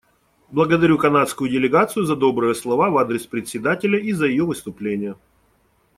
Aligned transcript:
Благодарю 0.49 0.97
канадскую 0.97 1.47
делегацию 1.47 2.05
за 2.05 2.15
добрые 2.15 2.55
слова 2.55 2.89
в 2.89 2.97
адрес 2.97 3.27
Председателя 3.27 3.99
и 3.99 4.13
за 4.13 4.25
ее 4.25 4.45
выступление. 4.45 5.15